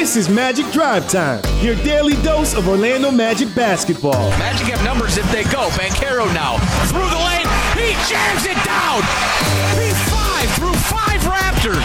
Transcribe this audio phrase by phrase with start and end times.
[0.00, 4.30] This is Magic Drive Time, your daily dose of Orlando Magic basketball.
[4.40, 5.68] Magic have numbers if they go.
[5.76, 6.56] Banchero now
[6.88, 7.44] through the lane.
[7.76, 9.04] He jams it down.
[9.76, 11.84] He five through five Raptors.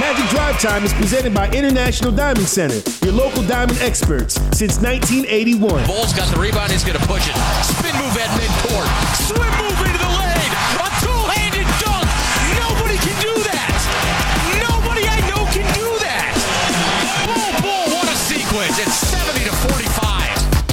[0.00, 5.86] Magic Drive Time is presented by International Diamond Center, your local diamond experts since 1981.
[5.86, 6.72] Bol's got the rebound.
[6.72, 7.36] He's going to push it.
[7.62, 8.90] Spin move at midcourt.
[9.22, 9.51] Swim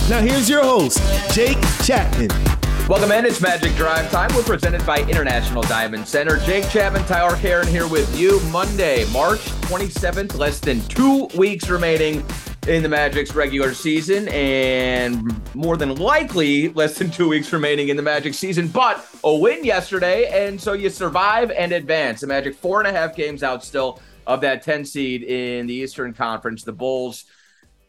[0.09, 0.99] Now here's your host,
[1.35, 2.29] Jake Chapman.
[2.89, 3.27] Welcome in.
[3.27, 4.31] It's Magic Drive Time.
[4.35, 6.37] We're presented by International Diamond Center.
[6.37, 8.39] Jake Chapman, Tyler Karen here with you.
[8.45, 12.25] Monday, March 27th, less than two weeks remaining
[12.67, 17.95] in the Magic's regular season, and more than likely less than two weeks remaining in
[17.95, 18.67] the Magic season.
[18.67, 22.21] But a win yesterday, and so you survive and advance.
[22.21, 25.73] The Magic four and a half games out still of that 10 seed in the
[25.75, 26.63] Eastern Conference.
[26.63, 27.25] The Bulls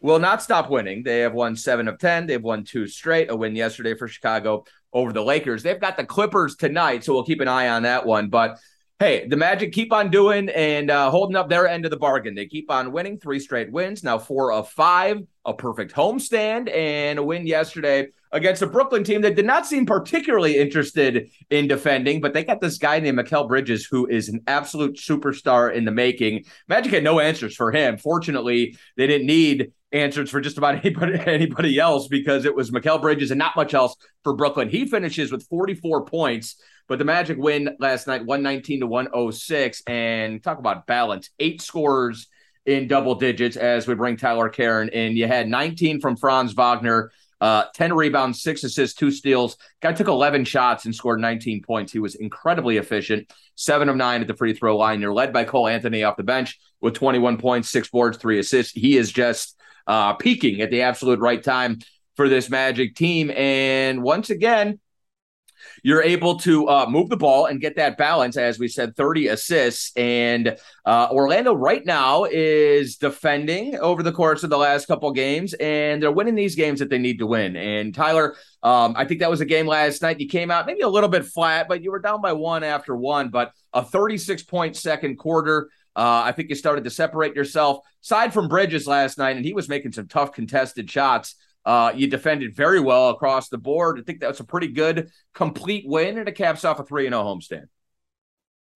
[0.01, 1.03] will not stop winning.
[1.03, 2.27] They have won seven of 10.
[2.27, 3.29] They've won two straight.
[3.29, 5.63] A win yesterday for Chicago over the Lakers.
[5.63, 8.29] They've got the Clippers tonight, so we'll keep an eye on that one.
[8.29, 8.57] But
[8.99, 12.35] hey, the Magic keep on doing and uh, holding up their end of the bargain.
[12.35, 17.17] They keep on winning three straight wins, now four of five, a perfect homestand, and
[17.17, 22.21] a win yesterday against a Brooklyn team that did not seem particularly interested in defending,
[22.21, 25.91] but they got this guy named Mikal Bridges, who is an absolute superstar in the
[25.91, 26.45] making.
[26.67, 27.97] Magic had no answers for him.
[27.97, 33.01] Fortunately, they didn't need answers for just about anybody anybody else because it was Mikal
[33.01, 34.69] Bridges and not much else for Brooklyn.
[34.69, 36.55] He finishes with 44 points,
[36.87, 41.29] but the Magic win last night 119 to 106 and talk about balance.
[41.39, 42.27] Eight scores
[42.65, 45.15] in double digits as we bring Tyler Karen in.
[45.17, 49.57] You had 19 from Franz Wagner, uh, 10 rebounds, six assists, two steals.
[49.81, 51.91] Guy took 11 shots and scored 19 points.
[51.91, 53.31] He was incredibly efficient.
[53.55, 55.01] Seven of nine at the free throw line.
[55.01, 58.73] You're led by Cole Anthony off the bench with 21 points, six boards, three assists.
[58.73, 61.79] He is just uh, peaking at the absolute right time
[62.15, 63.31] for this Magic team.
[63.31, 64.79] And once again,
[65.83, 68.37] you're able to uh, move the ball and get that balance.
[68.37, 69.91] As we said, 30 assists.
[69.95, 75.53] And uh, Orlando right now is defending over the course of the last couple games,
[75.55, 77.55] and they're winning these games that they need to win.
[77.55, 80.19] And Tyler, um, I think that was a game last night.
[80.19, 82.95] You came out maybe a little bit flat, but you were down by one after
[82.95, 85.69] one, but a 36 point second quarter.
[85.95, 87.79] Uh, I think you started to separate yourself.
[88.03, 91.35] Aside from Bridges last night, and he was making some tough contested shots.
[91.65, 93.99] Uh, you defended very well across the board.
[93.99, 97.03] I think that was a pretty good complete win, and it caps off a 3
[97.03, 97.65] 0 homestand.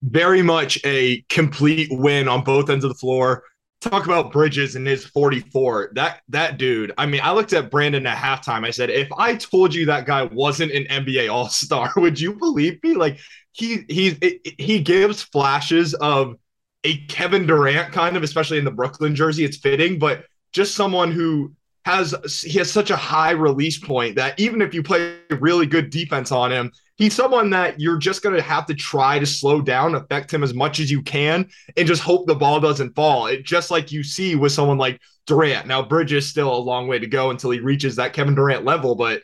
[0.02, 3.42] Very much a complete win on both ends of the floor.
[3.80, 5.92] Talk about Bridges and his 44.
[5.94, 6.92] That that dude.
[6.96, 8.64] I mean, I looked at Brandon at halftime.
[8.64, 12.34] I said, if I told you that guy wasn't an NBA All Star, would you
[12.34, 12.94] believe me?
[12.94, 13.18] Like
[13.52, 16.36] he he he gives flashes of
[16.84, 19.44] a Kevin Durant kind of, especially in the Brooklyn jersey.
[19.44, 21.52] It's fitting, but just someone who
[21.84, 25.90] has he has such a high release point that even if you play really good
[25.90, 29.60] defense on him, he's someone that you're just going to have to try to slow
[29.60, 33.26] down, affect him as much as you can, and just hope the ball doesn't fall.
[33.26, 35.66] It just like you see with someone like Durant.
[35.66, 38.94] Now Bridges still a long way to go until he reaches that Kevin Durant level,
[38.94, 39.22] but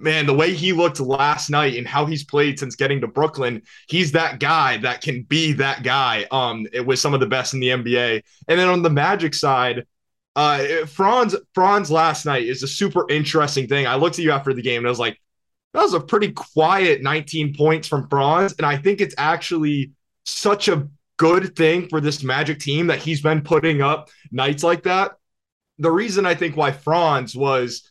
[0.00, 3.62] man, the way he looked last night and how he's played since getting to Brooklyn,
[3.88, 6.26] he's that guy that can be that guy.
[6.30, 8.22] Um, some of the best in the NBA.
[8.48, 9.86] And then on the Magic side,
[10.36, 13.86] uh, Franz Franz last night is a super interesting thing.
[13.86, 15.20] I looked at you after the game and I was like,
[15.74, 19.92] that was a pretty quiet 19 points from Franz, and I think it's actually
[20.24, 24.84] such a good thing for this Magic team that he's been putting up nights like
[24.84, 25.12] that.
[25.78, 27.89] The reason I think why Franz was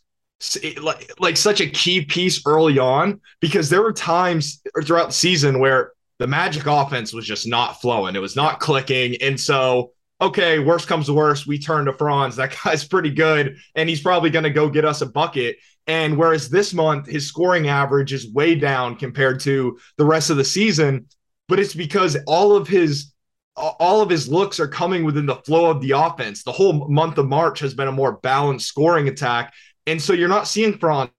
[0.80, 5.58] like, like such a key piece early on because there were times throughout the season
[5.58, 8.14] where the Magic offense was just not flowing.
[8.14, 9.16] It was not clicking.
[9.22, 12.36] And so, okay, worst comes to worst, we turn to Franz.
[12.36, 15.56] That guy's pretty good, and he's probably going to go get us a bucket.
[15.86, 20.36] And whereas this month, his scoring average is way down compared to the rest of
[20.36, 21.06] the season,
[21.48, 23.12] but it's because all of his
[23.56, 26.42] all of his looks are coming within the flow of the offense.
[26.42, 29.52] The whole month of March has been a more balanced scoring attack.
[29.86, 31.10] And so you're not seeing Franz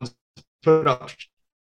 [0.64, 1.12] put up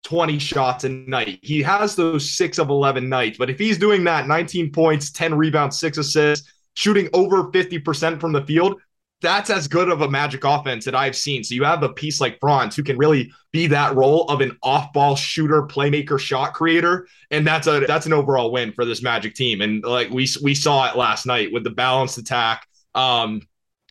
[0.04, 1.40] 20 shots a night.
[1.42, 3.38] He has those six of 11 nights.
[3.38, 8.32] But if he's doing that 19 points, 10 rebounds, six assists, shooting over 50% from
[8.32, 8.80] the field,
[9.24, 11.42] that's as good of a magic offense that I've seen.
[11.42, 14.56] So you have a piece like Franz who can really be that role of an
[14.62, 19.34] off-ball shooter, playmaker, shot creator, and that's a that's an overall win for this Magic
[19.34, 19.62] team.
[19.62, 22.66] And like we we saw it last night with the balanced attack.
[22.94, 23.40] Um,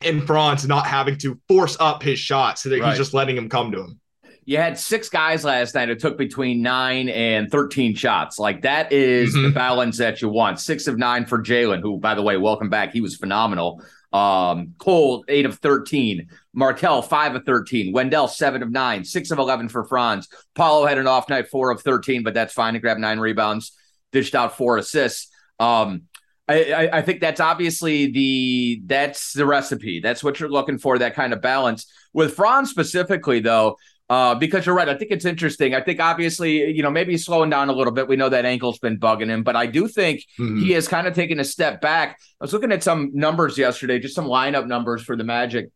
[0.06, 2.90] and Franz not having to force up his shot so that right.
[2.90, 4.00] he's just letting him come to him.
[4.46, 8.40] You had six guys last night who took between nine and 13 shots.
[8.40, 9.44] Like that is mm-hmm.
[9.44, 10.60] the balance that you want.
[10.60, 12.92] Six of nine for Jalen, who, by the way, welcome back.
[12.92, 16.28] He was phenomenal Um, Cole, eight of 13.
[16.54, 17.94] Markelle, five of 13.
[17.94, 19.06] Wendell, seven of nine.
[19.06, 20.28] Six of 11 for Franz.
[20.56, 23.72] Paolo had an off night, four of 13, but that's fine to grab nine rebounds,
[24.12, 25.30] dished out four assists.
[25.58, 26.04] Um,
[26.48, 30.02] I, I, think that's obviously the that's the recipe.
[30.02, 31.86] That's what you're looking for, that kind of balance.
[32.12, 33.78] With Franz specifically, though,
[34.10, 34.90] uh, because you're right.
[34.90, 35.74] I think it's interesting.
[35.74, 38.10] I think obviously, you know, maybe he's slowing down a little bit.
[38.10, 40.60] We know that ankle's been bugging him, but I do think mm-hmm.
[40.60, 42.20] he has kind of taken a step back.
[42.42, 45.70] I was looking at some numbers yesterday, just some lineup numbers for the Magic,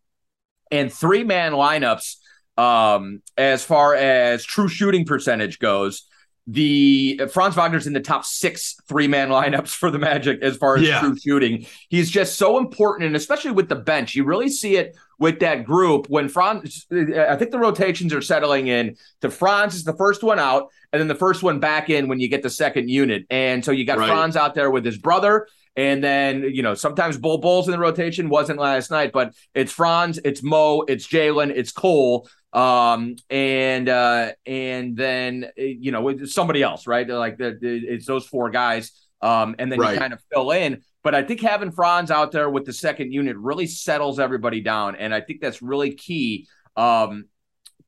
[0.69, 2.18] and three man lineups
[2.58, 6.04] um, as far as true shooting percentage goes
[6.47, 10.55] the uh, Franz Wagner's in the top six three man lineups for the Magic as
[10.55, 11.01] far as yeah.
[11.01, 11.65] true shooting.
[11.89, 15.65] He's just so important, and especially with the bench, you really see it with that
[15.65, 16.88] group when Franz.
[16.91, 18.95] Uh, I think the rotations are settling in.
[19.21, 22.19] To Franz is the first one out, and then the first one back in when
[22.19, 23.25] you get the second unit.
[23.29, 24.07] And so you got right.
[24.07, 25.47] Franz out there with his brother.
[25.75, 29.71] And then, you know, sometimes Bol Bol's in the rotation, wasn't last night, but it's
[29.71, 32.27] Franz, it's Mo, it's Jalen, it's Cole
[32.57, 37.07] um and uh and then you know with somebody else right?
[37.07, 38.92] Like the, the, it's those four guys.
[39.21, 39.94] Um and then right.
[39.94, 40.81] you kind of fill in.
[41.04, 44.95] But i think having franz out there with the second unit really settles everybody down.
[44.95, 47.25] And i think that's really key um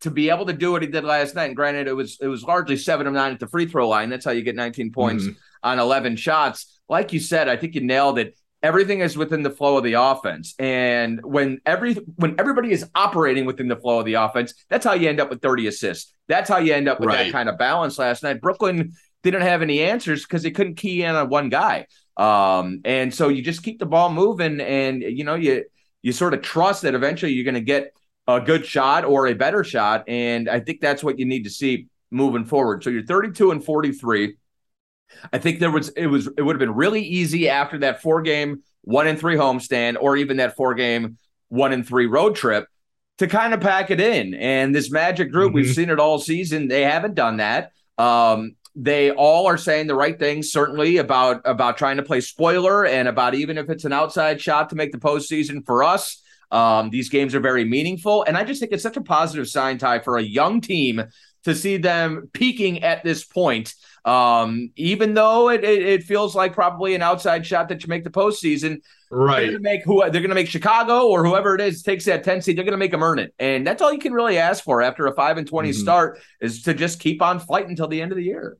[0.01, 1.47] to be able to do what he did last night.
[1.47, 4.09] And granted it was it was largely seven of nine at the free throw line.
[4.09, 5.33] That's how you get 19 points mm-hmm.
[5.63, 6.79] on 11 shots.
[6.87, 9.93] Like you said i think you nailed it everything is within the flow of the
[9.93, 10.53] offense.
[10.59, 14.93] And when every when everybody is operating within the flow of the offense, that's how
[14.93, 16.13] you end up with 30 assists.
[16.27, 17.25] That's how you end up with right.
[17.25, 18.41] that kind of balance last night.
[18.41, 21.87] Brooklyn didn't have any answers because they couldn't key in on one guy.
[22.17, 25.63] Um, and so you just keep the ball moving and you know you
[26.01, 27.93] you sort of trust that eventually you're going to get
[28.27, 30.03] a good shot or a better shot.
[30.07, 32.83] And I think that's what you need to see moving forward.
[32.83, 34.35] So you're 32 and 43.
[35.31, 38.21] I think there was it was it would have been really easy after that four
[38.21, 41.17] game one and three homestand or even that four game
[41.49, 42.67] one and three road trip
[43.17, 44.33] to kind of pack it in.
[44.33, 45.55] And this Magic group, mm-hmm.
[45.55, 46.67] we've seen it all season.
[46.67, 47.71] They haven't done that.
[47.97, 52.85] Um, they all are saying the right things, certainly about about trying to play spoiler
[52.85, 56.21] and about even if it's an outside shot to make the postseason for us.
[56.51, 59.77] Um, these games are very meaningful, and I just think it's such a positive sign,
[59.77, 61.03] Ty, for a young team
[61.43, 63.73] to see them peaking at this point
[64.09, 68.03] um, even though it, it, it, feels like probably an outside shot that you make
[68.03, 69.41] the postseason, right?
[69.41, 72.23] They're gonna make who they're going to make Chicago or whoever it is takes that
[72.23, 72.57] ten seed.
[72.57, 74.81] They're going to make them earn it, and that's all you can really ask for
[74.81, 75.79] after a five and 20 mm-hmm.
[75.79, 78.57] start is to just keep on fighting until the end of the year.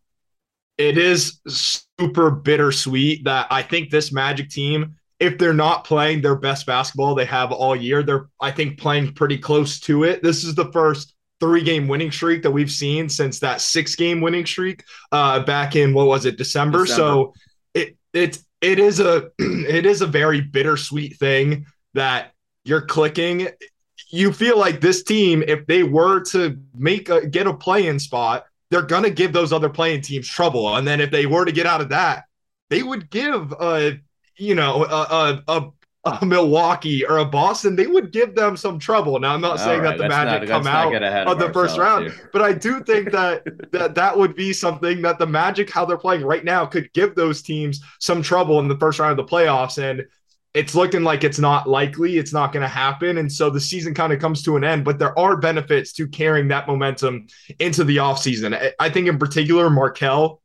[0.77, 6.35] It is super bittersweet that I think this Magic team, if they're not playing their
[6.35, 10.21] best basketball they have all year, they're I think playing pretty close to it.
[10.21, 14.21] This is the first three game winning streak that we've seen since that six game
[14.21, 16.85] winning streak uh, back in what was it December.
[16.85, 17.01] December.
[17.01, 17.33] So
[17.73, 22.33] it it it is a it is a very bittersweet thing that
[22.63, 23.47] you're clicking.
[24.11, 28.45] You feel like this team, if they were to make a get a play-in spot,
[28.71, 30.75] they're gonna give those other playing teams trouble.
[30.75, 32.25] And then if they were to get out of that,
[32.69, 33.99] they would give a
[34.37, 35.69] you know a, a, a
[36.05, 39.19] a Milwaukee or a Boston, they would give them some trouble.
[39.19, 41.77] Now, I'm not All saying right, that the Magic not, come out of, the first
[41.77, 42.29] round, here.
[42.31, 45.97] but I do think that that that would be something that the Magic, how they're
[45.97, 49.31] playing right now, could give those teams some trouble in the first round of the
[49.31, 49.77] playoffs.
[49.77, 50.05] And
[50.53, 53.17] it's looking like it's not likely, it's not going to happen.
[53.17, 56.07] And so the season kind of comes to an end, but there are benefits to
[56.07, 57.27] carrying that momentum
[57.59, 58.71] into the offseason.
[58.79, 60.41] I think, in particular, Markelle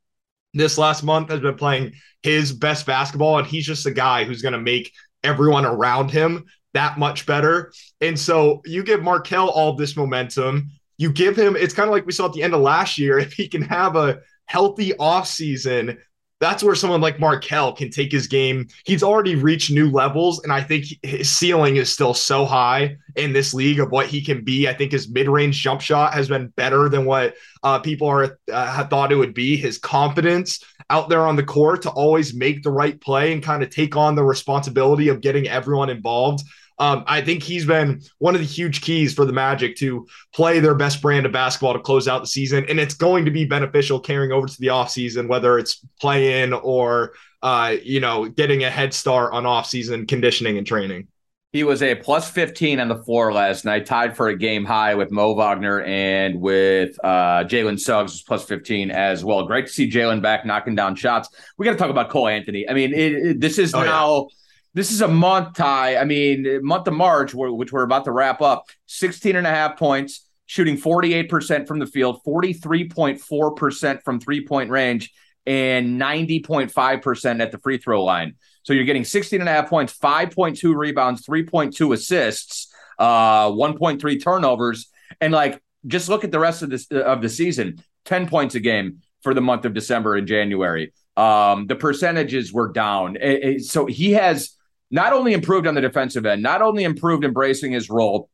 [0.54, 4.40] this last month has been playing his best basketball, and he's just a guy who's
[4.40, 4.92] going to make
[5.24, 7.72] everyone around him that much better.
[8.00, 10.70] And so you give Markelle all this momentum.
[10.98, 13.18] You give him, it's kind of like we saw at the end of last year.
[13.24, 15.98] If he can have a healthy offseason,
[16.40, 18.66] that's where someone like Markelle can take his game.
[18.84, 23.32] He's already reached new levels, and I think his ceiling is still so high in
[23.32, 24.68] this league of what he can be.
[24.68, 28.86] I think his mid-range jump shot has been better than what uh, people are uh,
[28.88, 29.56] thought it would be.
[29.56, 33.62] His confidence out there on the court to always make the right play and kind
[33.62, 36.44] of take on the responsibility of getting everyone involved.
[36.78, 40.60] Um, I think he's been one of the huge keys for the Magic to play
[40.60, 42.64] their best brand of basketball to close out the season.
[42.68, 46.52] And it's going to be beneficial carrying over to the offseason, whether it's play in
[46.52, 47.12] or,
[47.42, 51.08] uh, you know, getting a head start on offseason conditioning and training.
[51.52, 54.96] He was a plus 15 on the floor last night, tied for a game high
[54.96, 59.46] with Mo Wagner and with uh, Jalen Suggs, was plus 15 as well.
[59.46, 61.28] Great to see Jalen back knocking down shots.
[61.56, 62.68] We got to talk about Cole Anthony.
[62.68, 64.14] I mean, it, it, this is oh, now.
[64.16, 64.36] Yeah.
[64.74, 65.96] This is a month Ty.
[65.98, 69.78] I mean, month of March, which we're about to wrap up, 16 and a half
[69.78, 75.12] points, shooting 48% from the field, 43.4% from three point range,
[75.46, 78.34] and 90.5% at the free throw line.
[78.64, 84.90] So you're getting 16 and a half points, 5.2 rebounds, 3.2 assists, uh, 1.3 turnovers,
[85.20, 87.80] and like just look at the rest of this of the season.
[88.06, 90.92] 10 points a game for the month of December and January.
[91.16, 93.16] Um, the percentages were down.
[93.16, 94.56] It, it, so he has
[94.90, 98.28] not only improved on the defensive end, not only improved embracing his role.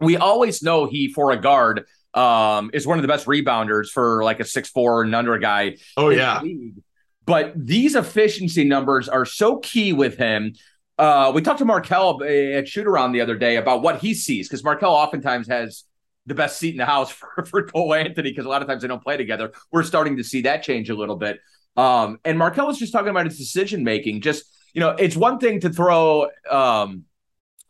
[0.00, 1.84] We always know he, for a guard,
[2.14, 5.76] um, is one of the best rebounders for like a six four and under guy.
[5.96, 6.42] Oh yeah.
[7.24, 10.54] But these efficiency numbers are so key with him.
[10.98, 14.48] Uh, we talked to Markelle at shoot around the other day about what he sees
[14.48, 15.84] because Markelle oftentimes has
[16.26, 18.82] the best seat in the house for, for Cole Anthony because a lot of times
[18.82, 19.52] they don't play together.
[19.70, 21.40] We're starting to see that change a little bit.
[21.76, 24.20] Um, and Markelle was just talking about his decision making.
[24.20, 27.04] Just you know, it's one thing to throw um,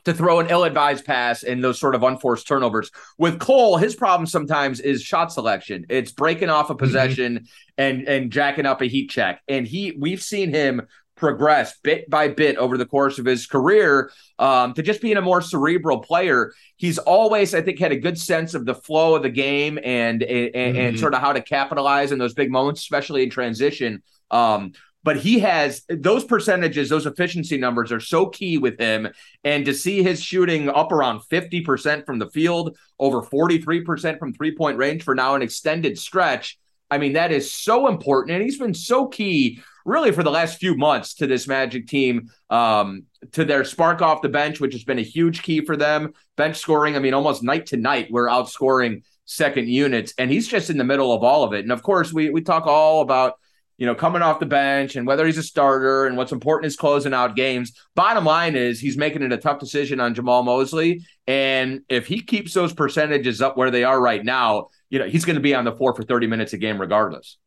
[0.04, 2.90] to throw an ill-advised pass and those sort of unforced turnovers.
[3.18, 5.87] With Cole, his problem sometimes is shot selection.
[5.88, 6.85] It's breaking off a mm-hmm.
[6.85, 7.44] possession mm-hmm.
[7.78, 9.42] and and jacking up a heat check.
[9.49, 10.82] And he we've seen him
[11.14, 15.23] progress bit by bit over the course of his career um, to just being a
[15.23, 16.52] more cerebral player.
[16.76, 20.23] He's always, I think, had a good sense of the flow of the game and
[20.23, 20.78] and, mm-hmm.
[20.78, 24.02] and sort of how to capitalize in those big moments, especially in transition.
[24.32, 24.73] Um,
[25.04, 29.09] but he has those percentages, those efficiency numbers are so key with him.
[29.44, 34.54] And to see his shooting up around 50% from the field, over 43% from three
[34.54, 36.59] point range for now an extended stretch.
[36.90, 38.35] I mean, that is so important.
[38.35, 42.30] And he's been so key, really, for the last few months to this Magic team,
[42.50, 46.12] um, to their spark off the bench, which has been a huge key for them.
[46.37, 50.12] Bench scoring, I mean, almost night to night, we're outscoring second units.
[50.18, 51.61] And he's just in the middle of all of it.
[51.61, 53.38] And of course, we, we talk all about
[53.78, 56.76] you know, coming off the bench and whether he's a starter and what's important is
[56.76, 57.72] closing out games.
[57.94, 61.04] Bottom line is he's making it a tough decision on Jamahl Mosley.
[61.26, 65.24] And if he keeps those percentages up where they are right now, you know, he's
[65.24, 67.38] going to be on the floor for 30 minutes a game regardless.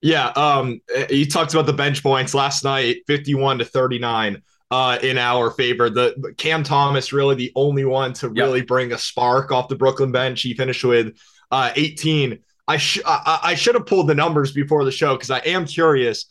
[0.00, 0.28] Yeah.
[0.28, 0.80] Um,
[1.10, 4.42] you talked about the bench points last night, 51 to 39
[4.72, 5.90] uh, in our favor.
[5.90, 8.68] The Cam Thomas really the only one to really yep.
[8.68, 10.42] bring a spark off the Brooklyn bench.
[10.42, 11.16] He finished with
[11.50, 12.40] uh, 18.
[12.68, 15.66] I, sh- I, I should have pulled the numbers before the show because I am
[15.66, 16.26] curious.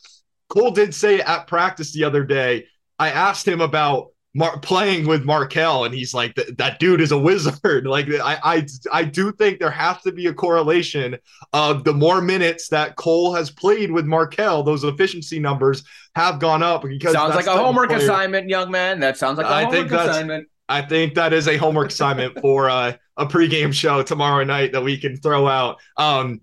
[0.48, 2.66] Cole did say at practice the other day,
[2.98, 7.18] I asked him about Mar- playing with Markelle, and he's like, "That dude is a
[7.18, 11.18] wizard." like, I, I, I do think there has to be a correlation
[11.52, 15.84] of the more minutes that Cole has played with Markelle, those efficiency numbers
[16.14, 16.82] have gone up.
[16.82, 19.00] Because sounds like a homework assignment, young man.
[19.00, 20.48] That sounds like a I homework assignment.
[20.72, 24.82] I think that is a homework assignment for uh, a pregame show tomorrow night that
[24.82, 25.78] we can throw out.
[25.98, 26.40] Um,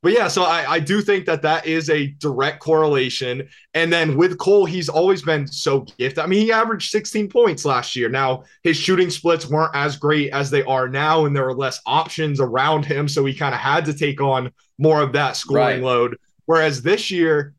[0.00, 3.48] but yeah, so I, I do think that that is a direct correlation.
[3.72, 6.20] And then with Cole, he's always been so gifted.
[6.20, 8.08] I mean, he averaged 16 points last year.
[8.08, 11.80] Now, his shooting splits weren't as great as they are now, and there were less
[11.86, 13.08] options around him.
[13.08, 15.82] So he kind of had to take on more of that scoring right.
[15.82, 16.18] load.
[16.44, 17.54] Whereas this year,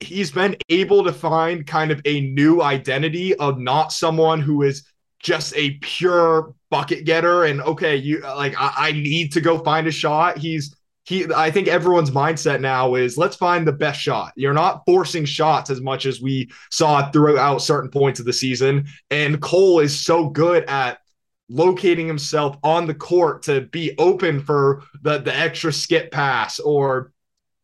[0.00, 4.91] he's been able to find kind of a new identity of not someone who is
[5.22, 7.44] just a pure bucket getter.
[7.44, 10.38] And okay you like I, I, need to go find a shot.
[10.38, 10.74] He's
[11.04, 14.32] he i think everyone's mindset now is let's find the best shot.
[14.36, 18.86] You're not forcing shots as much as we saw throughout certain points of the season.
[19.10, 20.98] And cole is so good at
[21.48, 27.12] locating himself on the court to be open for the the extra skip pass or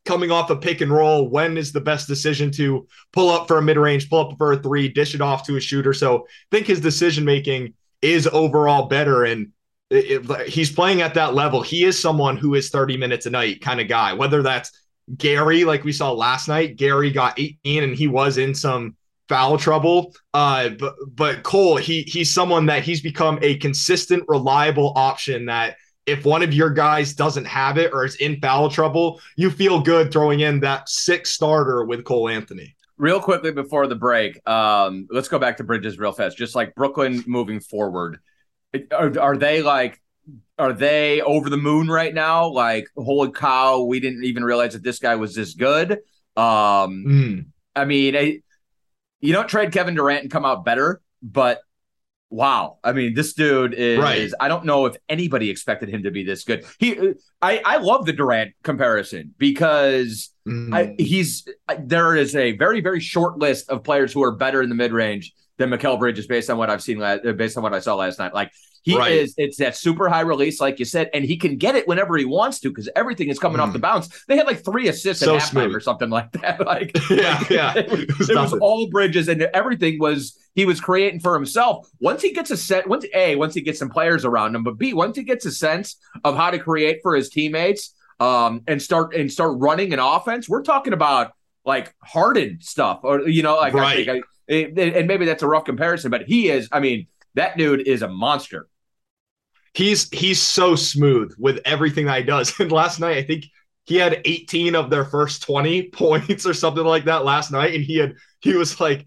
[0.09, 3.59] coming off a pick and roll, when is the best decision to pull up for
[3.59, 5.93] a mid range, pull up for a three, dish it off to a shooter?
[5.93, 9.25] So I think his decision making is overall better.
[9.25, 9.53] And
[9.91, 11.61] it, it, he's playing at that level.
[11.61, 14.73] He is someone who is 30 minutes a night kind of guy, whether that's
[15.15, 16.77] Gary, like we saw last night.
[16.77, 18.97] Gary got 18 and he was in some
[19.29, 20.15] foul trouble.
[20.33, 25.77] Uh, but but Cole, he he's someone that he's become a consistent, reliable option that
[26.09, 29.81] if one of your guys doesn't have it or is in foul trouble, you feel
[29.81, 32.75] good throwing in that six starter with Cole Anthony.
[32.97, 36.37] Real quickly before the break, um, let's go back to Bridges real fast.
[36.37, 38.19] Just like Brooklyn moving forward,
[38.91, 40.01] are, are they like
[40.59, 42.49] are they over the moon right now?
[42.49, 45.93] Like, holy cow, we didn't even realize that this guy was this good.
[46.37, 47.47] Um, mm.
[47.77, 48.41] I mean, I,
[49.21, 51.61] you don't trade Kevin Durant and come out better, but
[52.31, 52.79] wow.
[52.85, 54.31] I mean, this dude is, right.
[54.41, 56.65] I don't know if anybody expected him to be this good.
[56.79, 60.75] He, I, I love the Durant comparison because mm.
[60.75, 64.69] I, he's, there is a very, very short list of players who are better in
[64.69, 66.99] the mid range than Mikal Bridges based on what I've seen,
[67.37, 68.33] based on what I saw last night.
[68.33, 68.53] Like,
[68.85, 69.13] he right.
[69.13, 72.17] is, it's that super high release, like you said, and he can get it whenever
[72.17, 73.65] he wants to because everything is coming mm.
[73.65, 74.09] off the bounce.
[74.27, 75.75] They had like three assists so at halftime smooth.
[75.75, 76.59] or something like that.
[76.69, 77.75] Like, yeah, yeah.
[77.77, 81.89] It, was, it was all Bridges and everything was he was creating for himself.
[82.01, 84.77] Once he gets a set, once A, once he gets some players around him, but
[84.77, 88.83] B, once he gets a sense of how to create for his teammates, um, and
[88.83, 91.33] start and start running an offense, we're talking about
[91.65, 93.87] like Harden stuff, or you know, like right.
[93.87, 96.69] I think I, and maybe that's a rough comparison, but he is.
[96.73, 98.69] I mean, that dude is a monster.
[99.75, 102.53] He's he's so smooth with everything that he does.
[102.61, 103.45] And last night, I think
[103.85, 107.85] he had 18 of their first 20 points or something like that last night, and
[107.85, 109.07] he had he was like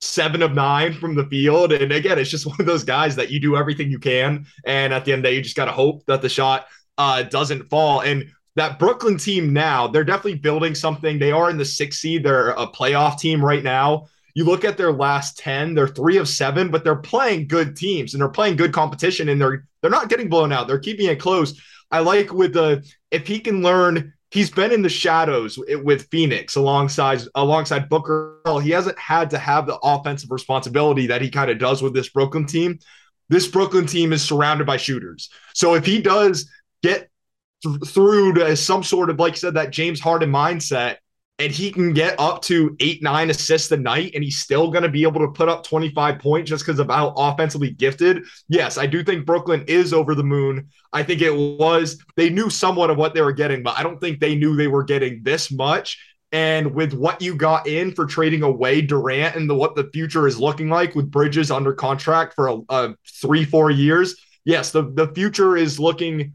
[0.00, 1.72] seven of nine from the field.
[1.72, 4.92] And again, it's just one of those guys that you do everything you can, and
[4.92, 6.66] at the end of the day, you just got to hope that the shot
[6.96, 8.00] uh, doesn't fall.
[8.00, 11.18] And that Brooklyn team now, they're definitely building something.
[11.18, 12.24] They are in the sixth seed.
[12.24, 14.08] They're a playoff team right now.
[14.38, 18.14] You look at their last 10, they're three of seven, but they're playing good teams
[18.14, 20.68] and they're playing good competition and they're they're not getting blown out.
[20.68, 21.60] They're keeping it close.
[21.90, 26.54] I like with the if he can learn he's been in the shadows with Phoenix
[26.54, 28.38] alongside alongside Booker.
[28.62, 32.08] He hasn't had to have the offensive responsibility that he kind of does with this
[32.08, 32.78] Brooklyn team.
[33.28, 35.30] This Brooklyn team is surrounded by shooters.
[35.52, 36.48] So if he does
[36.84, 37.10] get
[37.64, 40.98] th- through to some sort of like you said that James Harden mindset
[41.38, 44.82] and he can get up to eight, nine assists a night, and he's still going
[44.82, 48.24] to be able to put up 25 points just because of how offensively gifted.
[48.48, 50.68] Yes, I do think Brooklyn is over the moon.
[50.92, 54.00] I think it was, they knew somewhat of what they were getting, but I don't
[54.00, 55.98] think they knew they were getting this much.
[56.32, 60.26] And with what you got in for trading away Durant and the, what the future
[60.26, 64.90] is looking like with Bridges under contract for a, a three, four years, yes, the,
[64.92, 66.32] the future is looking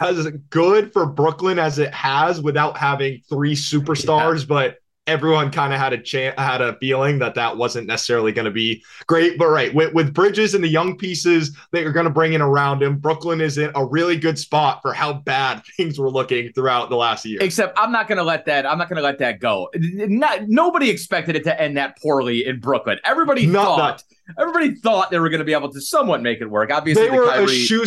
[0.00, 4.46] as good for Brooklyn as it has without having three superstars, yeah.
[4.48, 8.44] but everyone kind of had a chance, had a feeling that that wasn't necessarily going
[8.44, 9.36] to be great.
[9.36, 12.40] But right, with, with Bridges and the young pieces that you're going to bring in
[12.40, 16.52] around him, Brooklyn is in a really good spot for how bad things were looking
[16.52, 17.38] throughout the last year.
[17.42, 18.66] Except I'm not going to let that.
[18.66, 19.68] I'm not going to let that go.
[19.74, 22.98] Not nobody expected it to end that poorly in Brooklyn.
[23.04, 23.98] Everybody not thought.
[23.98, 24.40] That.
[24.40, 26.70] Everybody thought they were going to be able to somewhat make it work.
[26.72, 27.84] Obviously, they were Kyrie, a shoe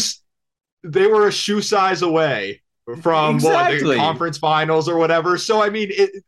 [0.86, 2.62] they were a shoe size away
[3.02, 3.84] from exactly.
[3.84, 5.38] what, the conference finals or whatever.
[5.38, 6.24] So I mean, it,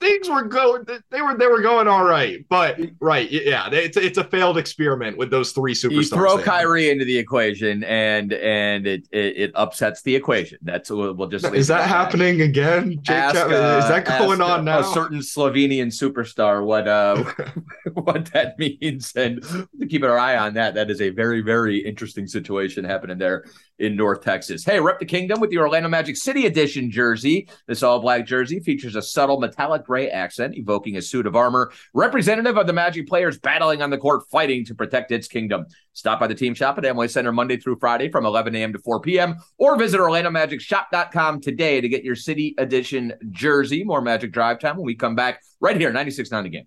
[0.00, 2.44] things were going they were they were going all right.
[2.48, 6.44] But right yeah it's, it's a failed experiment with those three superstars you throw there.
[6.44, 10.58] Kyrie into the equation and and it, it, it upsets the equation.
[10.62, 14.80] That's what we'll just is that happening again ask, uh, is that going on now?
[14.80, 17.24] a certain Slovenian superstar what uh
[17.94, 19.12] what that means.
[19.16, 23.18] And to keep our eye on that that is a very very interesting situation happening
[23.18, 23.44] there
[23.78, 27.82] in North Texas hey rep the kingdom with the Orlando Magic City edition jersey this
[27.82, 32.56] all black jersey features a subtle metallic gray accent, evoking a suit of armor, representative
[32.56, 35.66] of the Magic players battling on the court, fighting to protect its kingdom.
[35.92, 38.72] Stop by the team shop at Amway Center Monday through Friday from 11 a.m.
[38.72, 39.36] to 4 p.m.
[39.56, 43.84] or visit OrlandoMagicShop.com today to get your City Edition jersey.
[43.84, 46.66] More Magic Drive Time when we come back right here, 96.9 again.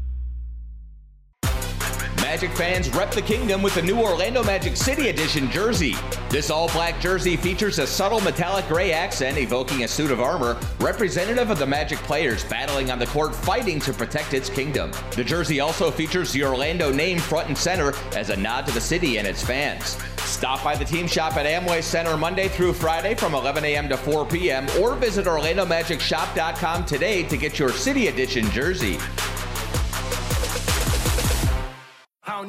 [2.37, 5.95] fans rep the kingdom with the new Orlando Magic City Edition jersey.
[6.29, 10.57] This all black jersey features a subtle metallic gray accent evoking a suit of armor,
[10.79, 14.91] representative of the Magic players battling on the court fighting to protect its kingdom.
[15.15, 18.81] The jersey also features the Orlando name front and center as a nod to the
[18.81, 19.97] city and its fans.
[20.19, 23.89] Stop by the team shop at Amway Center Monday through Friday from 11 a.m.
[23.89, 24.67] to 4 p.m.
[24.79, 28.97] or visit OrlandoMagicShop.com today to get your City Edition jersey.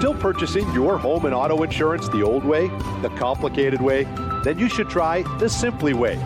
[0.00, 2.68] Still purchasing your home and auto insurance the old way,
[3.02, 4.04] the complicated way?
[4.42, 6.16] Then you should try the Simply Way.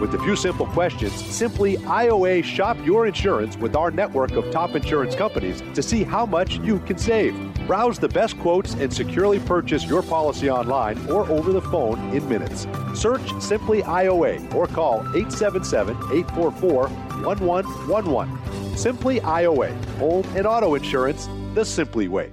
[0.00, 4.74] With a few simple questions, simply IOA shop your insurance with our network of top
[4.74, 7.36] insurance companies to see how much you can save.
[7.68, 12.28] Browse the best quotes and securely purchase your policy online or over the phone in
[12.28, 12.66] minutes.
[12.96, 16.88] Search Simply IOA or call 877 844
[17.22, 18.76] 1111.
[18.76, 22.32] Simply IOA, home and auto insurance the Simply Way.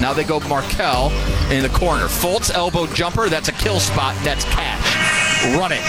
[0.00, 1.10] Now they go Markelle
[1.50, 2.04] in the corner.
[2.04, 3.28] Fultz elbow jumper.
[3.28, 4.16] That's a kill spot.
[4.22, 5.56] That's cash.
[5.56, 5.82] Run it.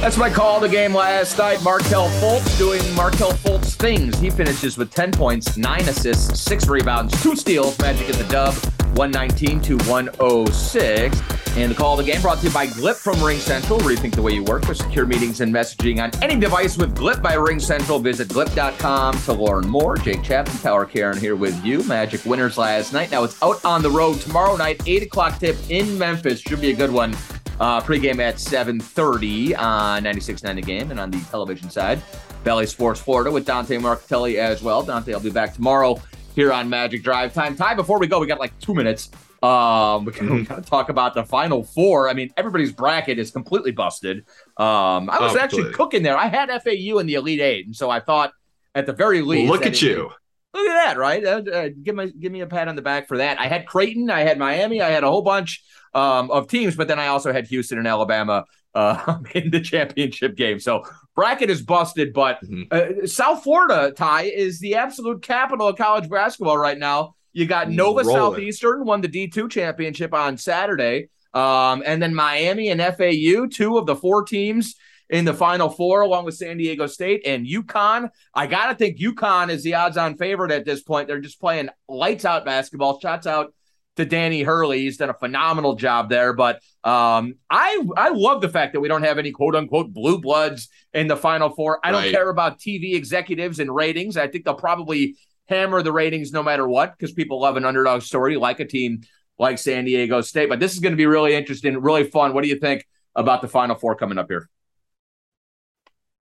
[0.00, 1.62] That's my call the game last night.
[1.62, 4.18] Markelle Fultz doing Markelle Fultz things.
[4.18, 7.78] He finishes with 10 points, 9 assists, 6 rebounds, 2 steals.
[7.78, 8.54] Magic at the dub,
[8.98, 11.20] 119 to 106.
[11.56, 13.78] And the call of the game brought to you by Glip from Ring Central.
[13.78, 17.22] Rethink the way you work with secure meetings and messaging on any device with Glip
[17.22, 18.00] by Ring Central.
[18.00, 19.96] Visit glip.com to learn more.
[19.96, 21.84] Jake Chapman, Power Karen here with you.
[21.84, 23.12] Magic winners last night.
[23.12, 26.40] Now it's out on the road tomorrow night, 8 o'clock tip in Memphis.
[26.40, 27.12] Should be a good one.
[27.60, 32.02] Uh, pregame at 7.30 on 96.9 The Game and on the television side.
[32.42, 34.82] Bally Sports Florida with Dante Marchitelli as well.
[34.82, 36.02] Dante I'll be back tomorrow
[36.34, 37.54] here on Magic Drive Time.
[37.54, 39.10] Ty, before we go, we got like two minutes.
[39.44, 42.08] Um, we can kind of talk about the final four.
[42.08, 44.18] I mean, everybody's bracket is completely busted.
[44.56, 46.16] Um, I was Oh, actually cooking there.
[46.16, 48.32] I had FAU in the Elite Eight, and so I thought
[48.74, 50.10] at the very least, Look at you.
[50.54, 51.24] Look at that, right?
[51.24, 53.40] Uh, uh, give me give me a pat on the back for that.
[53.40, 55.62] I had Creighton, I had Miami, I had a whole bunch
[55.94, 60.36] um, of teams, but then I also had Houston and Alabama uh, in the championship
[60.36, 60.60] game.
[60.60, 60.84] So
[61.16, 62.72] bracket is busted, but Mhm.
[62.72, 67.14] uh, South Florida, Ty is the absolute capital of college basketball right now.
[67.34, 68.04] You got Nova.
[68.04, 71.10] Southeastern won the D2 championship on Saturday.
[71.34, 74.76] Um, and then Miami and FAU, two of the four teams
[75.10, 78.08] in the Final Four, along with San Diego State and UConn.
[78.34, 81.08] I got to think UConn is the odds on favorite at this point.
[81.08, 83.52] They're just playing lights out basketball, shots out
[83.96, 84.80] to Danny Hurley.
[84.82, 86.32] He's done a phenomenal job there.
[86.32, 90.20] But um, I I love the fact that we don't have any quote unquote blue
[90.20, 91.80] bloods in the Final Four.
[91.84, 94.16] I don't care about TV executives and ratings.
[94.16, 98.02] I think they'll probably hammer the ratings no matter what because people love an underdog
[98.02, 99.02] story like a team
[99.38, 100.48] like San Diego State.
[100.48, 102.34] But this is going to be really interesting, really fun.
[102.34, 104.48] What do you think about the Final Four coming up here?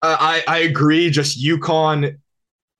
[0.02, 1.10] Uh, I I agree.
[1.10, 2.18] Just UConn,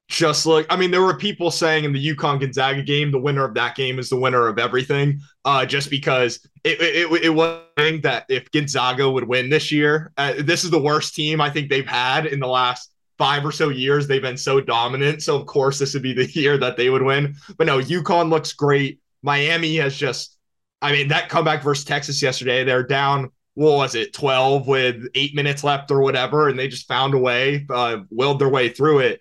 [0.09, 0.67] just look.
[0.71, 3.77] I mean, there were people saying in the UConn Gonzaga game, the winner of that
[3.77, 5.21] game is the winner of everything.
[5.45, 10.13] Uh, just because it it, it, it was that if Gonzaga would win this year,
[10.17, 13.53] uh, this is the worst team I think they've had in the last five or
[13.53, 14.07] so years.
[14.07, 15.23] They've been so dominant.
[15.23, 17.37] So of course this would be the year that they would win.
[17.57, 19.01] But no, UConn looks great.
[19.23, 20.39] Miami has just.
[20.81, 25.35] I mean, that comeback versus Texas yesterday, they're down what was it 12 with eight
[25.35, 29.01] minutes left or whatever and they just found a way uh, willed their way through
[29.01, 29.21] it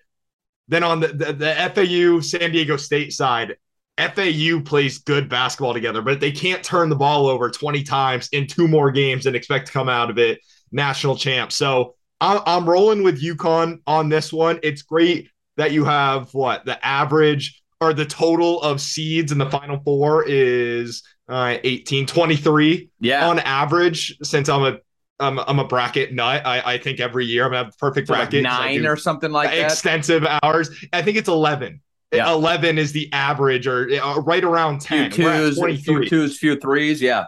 [0.68, 3.56] then on the, the, the fau san diego state side
[3.98, 8.46] fau plays good basketball together but they can't turn the ball over 20 times in
[8.46, 12.68] two more games and expect to come out of it national champ so i'm, I'm
[12.68, 17.92] rolling with UConn on this one it's great that you have what the average or
[17.92, 23.28] the total of seeds in the final four is uh, 18 23 Yeah.
[23.28, 24.78] on average, since I'm a
[25.20, 28.30] I'm, I'm a bracket nut, I, I think every year I'm gonna perfect So like
[28.30, 28.46] bracket.
[28.46, 29.64] I nine or something like that.
[29.72, 30.68] extensive hours.
[30.92, 31.80] I think it's 11.
[32.12, 32.30] Yeah.
[32.32, 34.98] 11 is the average, or uh, right around 10.
[34.98, 36.08] We're at twos, few 23.
[36.08, 37.00] twos, few threes.
[37.00, 37.26] Yeah,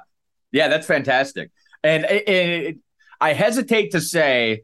[0.53, 1.51] yeah, that's fantastic.
[1.83, 2.79] And, and
[3.21, 4.63] I hesitate to say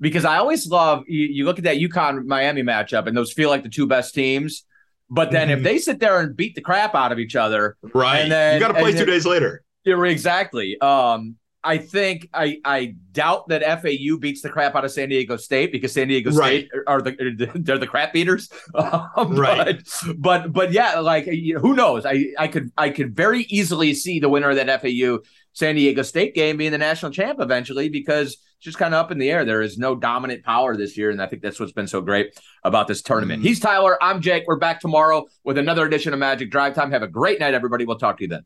[0.00, 3.50] because I always love you, you look at that UConn Miami matchup, and those feel
[3.50, 4.64] like the two best teams.
[5.10, 5.56] But then Mhm.
[5.58, 8.18] if they sit there and beat the crap out of each other, Right.
[8.20, 9.62] And then- you got to play two then- days later.
[9.84, 10.78] yeah, exactly.
[10.80, 15.36] Um, I think I I doubt that FAU beats the crap out of San Diego
[15.36, 16.68] State because San Diego Right.
[16.68, 18.48] State are the they're the crap beaters.
[18.74, 19.82] Um, Right.
[20.06, 22.06] But, but but yeah, like you know, who knows?
[22.06, 25.18] I I could I could very easily see the winner of that FAU
[25.52, 29.18] San Diego State game being the national champ eventually because just kind of up in
[29.18, 29.44] the air.
[29.44, 32.38] There is no dominant power this year, and I think that's what's been so great
[32.64, 33.40] about this tournament.
[33.40, 33.48] Mm-hmm.
[33.48, 34.02] He's Tyler.
[34.02, 34.44] I'm Jake.
[34.46, 36.90] We're back tomorrow with another edition of Magic Drive Time.
[36.90, 37.84] Have a great night, everybody.
[37.84, 38.44] We'll talk to you then.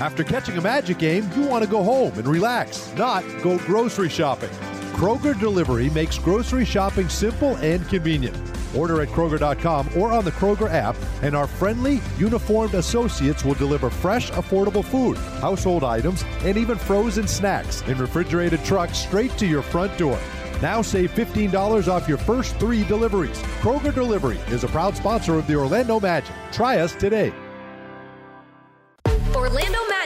[0.00, 4.08] After catching a Magic game, you want to go home and relax, not go grocery
[4.08, 4.50] shopping.
[4.92, 8.36] Kroger Delivery makes grocery shopping simple and convenient.
[8.76, 13.90] Order at Kroger.com or on the Kroger app, and our friendly, uniformed associates will deliver
[13.90, 19.62] fresh, affordable food, household items, and even frozen snacks in refrigerated trucks straight to your
[19.62, 20.18] front door.
[20.62, 23.38] Now save $15 off your first three deliveries.
[23.60, 26.34] Kroger Delivery is a proud sponsor of the Orlando Magic.
[26.52, 27.32] Try us today.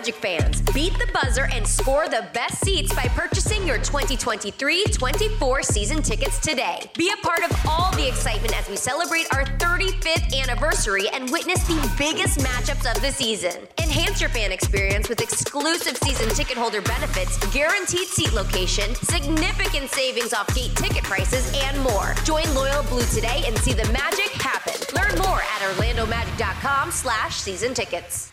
[0.09, 6.03] Magic fans, beat the buzzer and score the best seats by purchasing your 2023-24 season
[6.03, 6.91] tickets today.
[6.97, 11.63] Be a part of all the excitement as we celebrate our 35th anniversary and witness
[11.69, 13.69] the biggest matchups of the season.
[13.83, 20.33] Enhance your fan experience with exclusive season ticket holder benefits, guaranteed seat location, significant savings
[20.33, 22.15] off gate ticket prices, and more.
[22.25, 24.73] Join Loyal Blue today and see the magic happen.
[24.97, 28.33] Learn more at orlandomagic.com slash season tickets.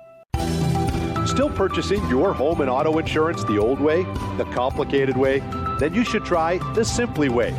[1.31, 4.03] Still purchasing your home and auto insurance the old way,
[4.35, 5.39] the complicated way?
[5.79, 7.53] Then you should try the Simply way.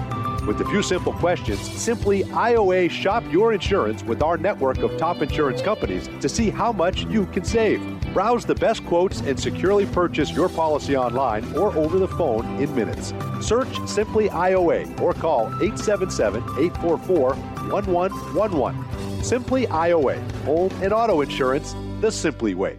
[0.46, 5.22] With a few simple questions, simply IOA shop your insurance with our network of top
[5.22, 7.80] insurance companies to see how much you can save.
[8.12, 12.74] Browse the best quotes and securely purchase your policy online or over the phone in
[12.76, 13.14] minutes.
[13.40, 17.35] Search Simply IOA or call 877 844
[17.70, 19.24] 1111.
[19.24, 22.78] Simply IOA, home and auto insurance the Simply way.